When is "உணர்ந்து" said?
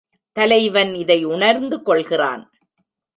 1.23-1.81